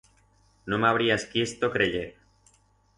[0.71, 2.05] No m'habrías quiesto creyer.